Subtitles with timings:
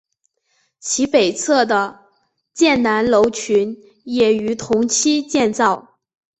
[0.79, 2.07] 其北侧的
[2.55, 5.99] 建南楼群也于同期建造。